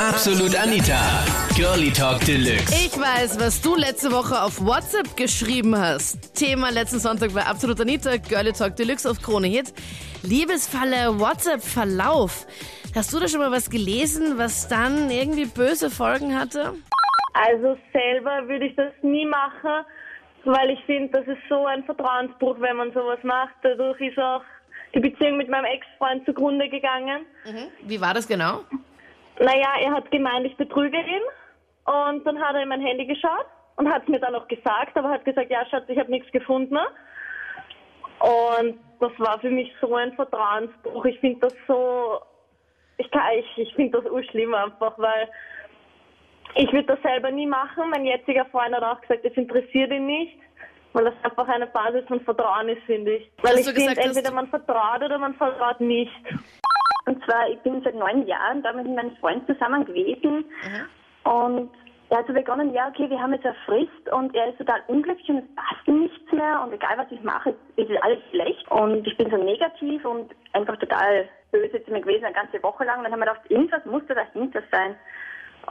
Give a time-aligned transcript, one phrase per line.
[0.00, 1.24] Absolut Anita.
[1.56, 2.72] Girlie Talk Deluxe.
[2.72, 6.36] Ich weiß, was du letzte Woche auf WhatsApp geschrieben hast.
[6.36, 9.74] Thema letzten Sonntag war Absolut Anita, Girlie Talk Deluxe auf Krone Hit.
[10.22, 12.46] Liebesfalle WhatsApp-Verlauf.
[12.94, 16.74] Hast du da schon mal was gelesen, was dann irgendwie böse Folgen hatte?
[17.34, 19.84] Also selber würde ich das nie machen,
[20.44, 23.54] weil ich finde, das ist so ein Vertrauensbruch, wenn man sowas macht.
[23.62, 24.42] Dadurch ist auch
[24.94, 27.26] die Beziehung mit meinem Ex-Freund zugrunde gegangen.
[27.82, 28.60] Wie war das genau?
[29.40, 31.22] Naja, er hat gemeint, ich betrüge ihn.
[31.84, 33.46] Und dann hat er in mein Handy geschaut
[33.76, 36.30] und hat es mir dann auch gesagt, aber hat gesagt, ja Schatz, ich habe nichts
[36.32, 36.76] gefunden.
[38.20, 41.04] Und das war für mich so ein Vertrauensbruch.
[41.06, 42.18] Ich finde das so,
[42.98, 45.28] ich, kann- ich, ich finde das urschlimm einfach, weil
[46.56, 47.88] ich würde das selber nie machen.
[47.90, 50.36] Mein jetziger Freund hat auch gesagt, es interessiert ihn nicht,
[50.92, 53.30] weil das einfach eine Basis von Vertrauen ist, finde ich.
[53.42, 56.12] Weil Hast ich finde, entweder man vertraut oder man vertraut nicht.
[57.08, 60.44] Und zwar, ich bin seit neun Jahren da mit meinem Freund zusammen gewesen.
[61.24, 61.70] Und
[62.10, 64.82] er hat so begonnen, ja, okay, wir haben jetzt eine Frist und er ist total
[64.88, 68.18] unglücklich und es passt ihm nichts mehr und egal was ich mache, ist es alles
[68.30, 68.70] schlecht.
[68.70, 72.84] Und ich bin so negativ und einfach total böse zu mir gewesen, eine ganze Woche
[72.84, 72.98] lang.
[72.98, 74.94] Und dann haben wir gedacht, irgendwas muss da dahinter sein.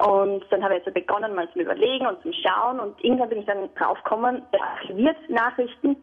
[0.07, 3.39] Und dann habe ich so begonnen, mal zum Überlegen und zum Schauen und irgendwann bin
[3.39, 5.97] ich dann draufgekommen, er archiviert Nachrichten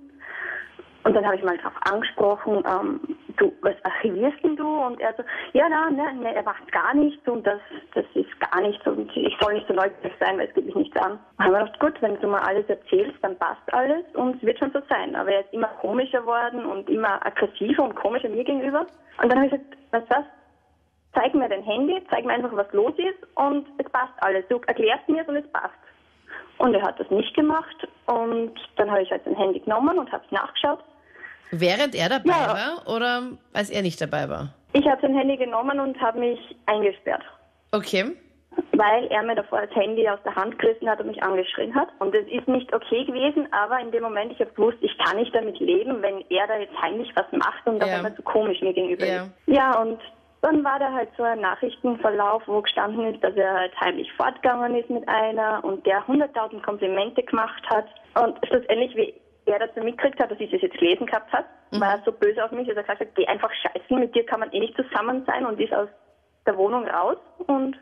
[1.05, 3.01] und dann habe ich mal drauf angesprochen, ähm,
[3.37, 4.67] du, was archivierst denn du?
[4.67, 7.61] Und er so, ja, na, ne, ne, er macht gar nichts und das,
[7.95, 10.75] das ist gar nichts und ich soll nicht so neugierig sein, weil es geht mich
[10.75, 11.19] nichts an.
[11.37, 14.43] Dann haben wir gedacht, gut, wenn du mal alles erzählst, dann passt alles und es
[14.43, 15.15] wird schon so sein.
[15.15, 18.87] Aber er ist immer komischer worden und immer aggressiver und komischer mir gegenüber.
[19.23, 20.25] Und dann habe ich gesagt, weißt du was,
[21.13, 24.47] zeig mir dein Handy, zeig mir einfach, was los ist und es passt alles.
[24.49, 25.75] Du erklärst mir es und es passt.
[26.57, 30.11] Und er hat das nicht gemacht und dann habe ich halt sein Handy genommen und
[30.11, 30.83] habe es nachgeschaut
[31.51, 32.49] Während er dabei Ja.
[32.87, 34.49] war oder als er nicht dabei war?
[34.73, 37.23] Ich habe sein Handy genommen und habe mich eingesperrt,
[37.73, 38.05] Okay.
[38.73, 41.89] weil er mir davor das Handy aus der Hand gerissen hat und mich angeschrien hat.
[42.01, 45.17] Und es ist nicht okay gewesen, aber in dem Moment, ich habe gewusst, ich kann
[45.17, 47.85] nicht damit leben, wenn er da jetzt heimlich was macht und Ja.
[47.87, 49.23] auf einmal so komisch mir gegenüber Ja.
[49.25, 49.31] ist.
[49.47, 50.01] Ja, und
[50.43, 54.75] dann war da halt so ein Nachrichtenverlauf, wo gestanden ist, dass er halt heimlich fortgegangen
[54.75, 57.87] ist mit einer und der 100.000 Komplimente gemacht hat.
[58.23, 59.15] Und schlussendlich, wie
[59.53, 62.45] er dazu mitgekriegt hat, dass ich das jetzt gelesen gehabt hat, war er so böse
[62.45, 64.77] auf mich, dass er gesagt hat, geh einfach scheißen, mit dir kann man eh nicht
[64.77, 65.89] zusammen sein und ist aus
[66.47, 67.19] der Wohnung raus.
[67.47, 67.77] Und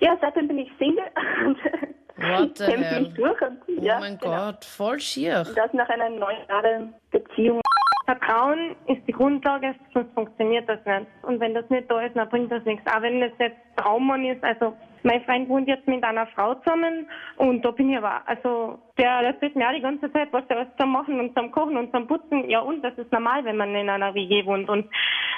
[0.00, 1.04] ja, seitdem bin ich Single
[2.38, 3.40] und kämpfe mich durch.
[3.42, 4.46] Und, Oh ja, mein genau.
[4.46, 5.44] Gott, voll schier.
[5.54, 7.60] Das nach einer neun Jahre Beziehung.
[8.06, 11.06] Vertrauen ist die Grundlage, sonst funktioniert das nicht.
[11.22, 12.82] Und wenn das nicht da ist, dann bringt das nichts.
[12.90, 17.08] Auch wenn das jetzt Traummann ist, also mein Freund wohnt jetzt mit einer Frau zusammen
[17.36, 20.58] und da bin ich aber, also der erzählt mir auch die ganze Zeit, was der
[20.58, 22.48] alles zum Machen und zum Kochen und zum Putzen.
[22.48, 24.68] Ja und, das ist normal, wenn man in einer WG wohnt.
[24.68, 24.86] Und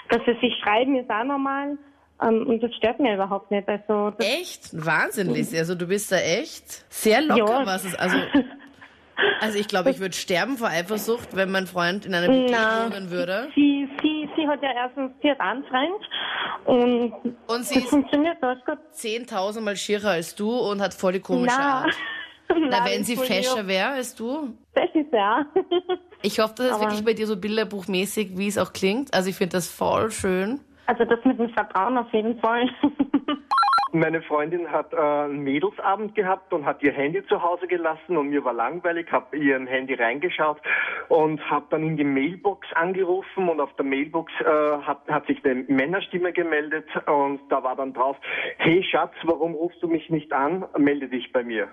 [0.09, 1.79] dass sie sich schreiben, ist auch normal.
[2.23, 3.69] Ähm, und das stört mir überhaupt nicht.
[3.69, 4.71] Also Echt?
[4.75, 5.57] Wahnsinn, Lisi.
[5.59, 7.67] Also du bist da echt sehr locker, Ja.
[7.67, 7.95] was es.
[7.95, 8.17] Also,
[9.41, 12.85] also ich glaube, ich würde sterben vor Eifersucht, wenn mein Freund in einer Na.
[12.93, 13.49] wohnen würde.
[13.55, 16.09] sie, sie, sie hat ja erstens, sie hat einen Freund
[16.67, 17.13] und
[17.47, 18.79] Und sie das ist funktioniert, das gut.
[18.95, 21.83] 10.000 Mal schierer als du und hat voll die komische Na.
[21.85, 21.95] Art.
[22.69, 24.57] Na, wenn sie fescher wäre als du.
[24.75, 25.45] Das ist ja.
[26.23, 29.15] Ich hoffe, das ist Aber- wirklich bei dir so bilderbuchmäßig, wie es auch klingt.
[29.15, 30.61] Also ich finde das voll schön.
[30.85, 32.69] Also das mit dem Vertrauen auf jeden Fall.
[33.93, 38.31] Meine Freundin hat äh, einen Mädelsabend gehabt und hat ihr Handy zu Hause gelassen und
[38.31, 40.59] mir war langweilig, habe ihrem Handy reingeschaut
[41.09, 45.45] und habe dann in die Mailbox angerufen und auf der Mailbox äh, hat, hat sich
[45.45, 48.17] eine Männerstimme gemeldet und da war dann drauf,
[48.59, 50.67] hey Schatz, warum rufst du mich nicht an?
[50.79, 51.69] Melde dich bei mir.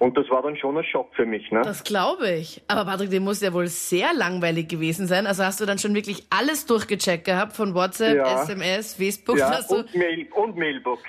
[0.00, 1.50] Und das war dann schon ein Schock für mich.
[1.52, 1.60] Ne?
[1.60, 2.62] Das glaube ich.
[2.68, 5.26] Aber Patrick, dem muss ja wohl sehr langweilig gewesen sein.
[5.26, 8.42] Also hast du dann schon wirklich alles durchgecheckt gehabt von WhatsApp, Ja.
[8.42, 11.02] SMS, Facebook, ja, dass, du, und, Mail, und Mailbox.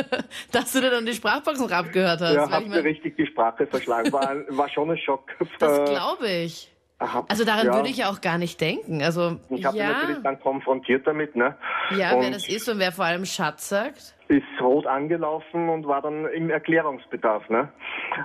[0.52, 2.34] dass du dir dann die Sprachbox noch abgehört hast.
[2.34, 4.10] Ja, ich mir richtig die Sprache verschlagen.
[4.14, 5.28] War, war schon ein Schock.
[5.58, 6.72] das Äh, glaube ich.
[6.98, 7.74] Aha, Also daran ja.
[7.74, 9.02] würde ich ja auch gar nicht denken.
[9.02, 11.56] Also Ich habe ja, natürlich dann konfrontiert damit, ne?
[11.96, 14.14] ja, und wer das ist und wer vor allem Schatz sagt.
[14.28, 17.68] ist rot angelaufen und war dann im Erklärungsbedarf, ne?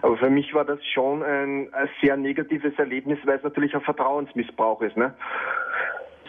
[0.02, 3.82] Aber für mich war das schon ein, ein sehr negatives Erlebnis, weil es natürlich ein
[3.82, 5.14] Vertrauensmissbrauch ist, ne?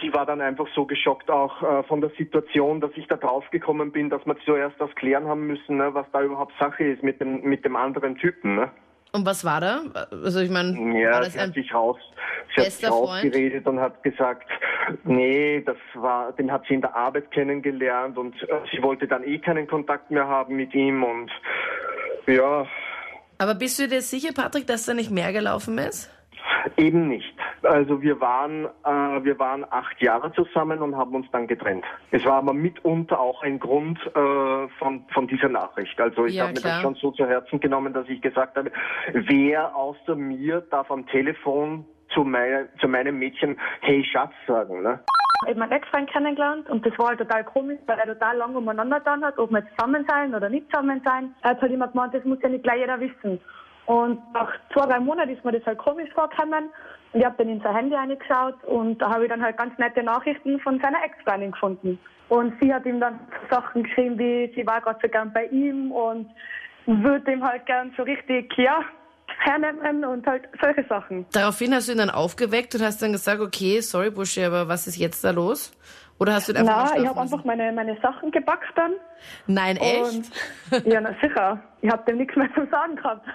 [0.01, 3.91] Sie war dann einfach so geschockt auch äh, von der Situation, dass ich da draufgekommen
[3.91, 7.21] bin, dass wir zuerst das klären haben müssen, ne, was da überhaupt Sache ist mit
[7.21, 8.71] dem mit dem anderen Typen, ne?
[9.15, 9.83] Und was war da?
[10.11, 11.97] Also ich meine, Ja, sie hat sich raus,
[12.57, 13.25] sie hat sich Freund?
[13.25, 14.49] rausgeredet und hat gesagt,
[15.05, 19.23] nee, das war, den hat sie in der Arbeit kennengelernt und äh, sie wollte dann
[19.23, 21.31] eh keinen Kontakt mehr haben mit ihm und
[22.27, 22.67] ja,
[23.39, 26.11] Aber bist du dir sicher, Patrick, dass da nicht mehr gelaufen ist?
[26.77, 27.37] eben nicht.
[27.65, 31.85] Also wir waren, äh, wir waren acht Jahre zusammen und haben uns dann getrennt.
[32.11, 36.01] Es war aber mitunter auch ein Grund äh, von, von dieser Nachricht.
[36.01, 38.71] Also ich Ja, habe mir das schon so zu Herzen genommen, dass ich gesagt habe,
[39.13, 44.83] wer außer mir darf am Telefon zu, mein, zu meinem Mädchen Hey Schatz sagen.
[44.83, 45.01] Ne?
[45.43, 48.57] Ich habe meinen Ex-Freund kennengelernt und das war halt total komisch, weil er total lange
[48.57, 51.35] umeinander getan hat, ob wir jetzt zusammen sein oder nicht zusammen sein.
[51.43, 53.41] Er hat halt immer gemeint, das muss ja nicht gleich jeder wissen.
[53.87, 56.71] Und nach zwei, drei Monaten ist mir das halt komisch vorgekommen
[57.13, 59.77] und ich habe dann in sein Handy reingeschaut und da habe ich dann halt ganz
[59.79, 61.99] nette Nachrichten von seiner Ex-Freundin gefunden.
[62.29, 63.21] Und sie hat ihm dann
[63.51, 66.29] Sachen geschrieben, wie sie war gerade so gern bei ihm und
[66.87, 68.81] würde ihm halt gern so richtig, ja,
[69.39, 71.27] hernehmen und halt solche Sachen.
[71.33, 74.87] Daraufhin hast du ihn dann aufgeweckt und hast dann gesagt, okay, sorry Buschi, aber was
[74.87, 75.73] ist jetzt da los?
[76.19, 78.93] Oder hast du einfach Na, ich habe einfach meine, meine Sachen gepackt dann
[79.47, 80.33] Nein, echt?
[80.71, 81.61] Und, ja, na sicher.
[81.81, 83.27] Ich habe dem nichts mehr zu sagen gehabt.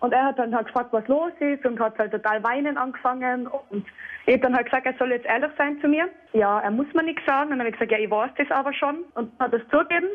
[0.00, 3.48] Und er hat dann halt gefragt, was los ist und hat halt total weinen angefangen.
[3.48, 3.86] Und
[4.26, 6.08] ich habe dann halt gesagt, er soll jetzt ehrlich sein zu mir.
[6.32, 7.50] Ja, er muss mir nichts sagen.
[7.50, 9.04] Und dann habe ich gesagt, ja, ich weiß das aber schon.
[9.14, 10.08] Und hat das zugegeben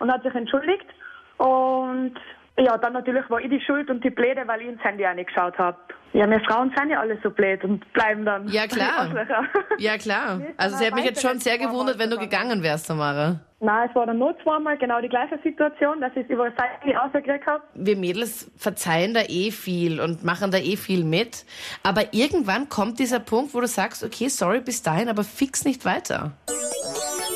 [0.00, 0.86] und hat sich entschuldigt.
[1.36, 2.14] Und
[2.58, 5.56] ja, dann natürlich war ich die Schuld und die Blöde, weil ich ins Handy reingeschaut
[5.58, 5.76] habe.
[6.12, 8.48] Ja, wir Frauen sind ja alle so blöd und bleiben dann.
[8.48, 9.08] Ja, klar.
[9.78, 10.40] Ja, klar.
[10.56, 13.40] Also sie hat mich auch jetzt schon sehr gewundert, wenn du gegangen wärst, Tamara.
[13.60, 16.96] Nein, es war dann nur zweimal genau die gleiche Situation, dass ich es über Seiten
[16.96, 17.62] rausgekriegt habe.
[17.74, 21.44] Wir Mädels verzeihen da eh viel und machen da eh viel mit.
[21.82, 25.84] Aber irgendwann kommt dieser Punkt, wo du sagst, okay, sorry, bis dahin, aber fix nicht
[25.84, 26.32] weiter.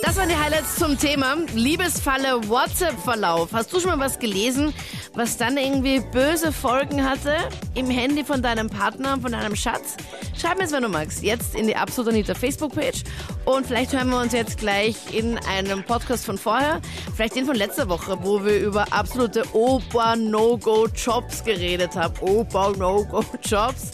[0.04, 3.52] Das waren die Highlights zum Thema Liebesfalle WhatsApp-Verlauf.
[3.52, 4.74] Hast du schon mal was gelesen,
[5.14, 7.34] was dann irgendwie böse Folgen hatte
[7.74, 9.96] im Handy von deinem Partner, von deinem Schatz?
[10.38, 13.04] Schreib mir es, wenn du magst, jetzt in die Absolut Anita Facebook-Page.
[13.44, 16.80] Und vielleicht hören wir uns jetzt gleich in einem Podcast von vorher,
[17.14, 22.14] vielleicht den von letzter Woche, wo wir über absolute Opa-No-Go-Jobs geredet haben.
[22.20, 23.92] Opa-No-Go-Jobs.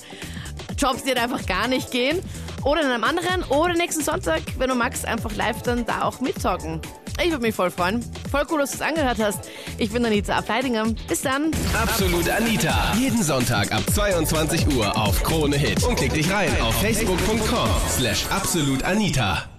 [0.77, 2.23] Jobs, die einfach gar nicht gehen.
[2.65, 3.43] Oder in einem anderen.
[3.45, 6.81] Oder nächsten Sonntag, wenn du magst, einfach live dann da auch mittalken.
[7.23, 8.05] Ich würde mich voll freuen.
[8.31, 9.51] Voll cool, dass du es angehört hast.
[9.77, 10.87] Ich bin Anita Ableidinger.
[11.09, 11.51] Bis dann.
[11.75, 12.95] Absolut Anita.
[12.99, 15.83] Jeden Sonntag ab 22 Uhr auf Krone Hit.
[15.85, 19.58] Und klick dich rein auf facebook.com slash absolutanita.